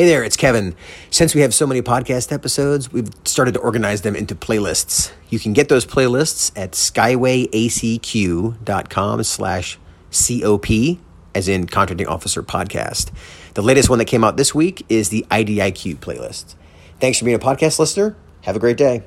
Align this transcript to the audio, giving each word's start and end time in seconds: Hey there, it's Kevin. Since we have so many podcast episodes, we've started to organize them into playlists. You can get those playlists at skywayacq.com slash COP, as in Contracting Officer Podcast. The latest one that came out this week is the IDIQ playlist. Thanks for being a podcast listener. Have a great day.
Hey 0.00 0.06
there, 0.06 0.24
it's 0.24 0.38
Kevin. 0.38 0.74
Since 1.10 1.34
we 1.34 1.42
have 1.42 1.52
so 1.52 1.66
many 1.66 1.82
podcast 1.82 2.32
episodes, 2.32 2.90
we've 2.90 3.10
started 3.26 3.52
to 3.52 3.60
organize 3.60 4.00
them 4.00 4.16
into 4.16 4.34
playlists. 4.34 5.12
You 5.28 5.38
can 5.38 5.52
get 5.52 5.68
those 5.68 5.84
playlists 5.84 6.50
at 6.56 6.72
skywayacq.com 6.72 9.22
slash 9.24 9.78
COP, 10.10 10.66
as 11.34 11.48
in 11.48 11.66
Contracting 11.66 12.06
Officer 12.06 12.42
Podcast. 12.42 13.10
The 13.52 13.62
latest 13.62 13.90
one 13.90 13.98
that 13.98 14.06
came 14.06 14.24
out 14.24 14.38
this 14.38 14.54
week 14.54 14.86
is 14.88 15.10
the 15.10 15.26
IDIQ 15.30 15.98
playlist. 15.98 16.54
Thanks 16.98 17.18
for 17.18 17.26
being 17.26 17.36
a 17.36 17.38
podcast 17.38 17.78
listener. 17.78 18.16
Have 18.44 18.56
a 18.56 18.58
great 18.58 18.78
day. 18.78 19.02